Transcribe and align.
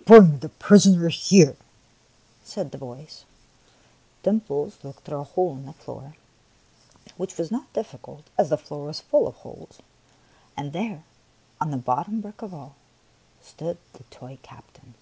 "Bring 0.06 0.38
the 0.38 0.48
prisoner 0.48 1.08
here!" 1.08 1.56
said 2.54 2.70
the 2.70 2.78
voice. 2.78 3.24
Dimples 4.22 4.78
looked 4.84 5.00
through 5.04 5.18
a 5.18 5.24
hole 5.24 5.56
in 5.56 5.66
the 5.66 5.72
floor,— 5.72 6.14
which 7.16 7.36
was 7.36 7.50
not 7.50 7.72
difficult, 7.72 8.22
as 8.38 8.48
the 8.48 8.56
floor 8.56 8.86
was 8.86 9.00
full 9.00 9.26
of 9.26 9.34
holes,— 9.38 9.80
and 10.56 10.72
there, 10.72 11.02
on 11.60 11.72
the 11.72 11.76
bottom 11.76 12.20
brick 12.20 12.42
of 12.42 12.54
all, 12.54 12.76
stood 13.42 13.76
the 13.94 14.04
toy 14.04 14.38
captain. 14.40 14.94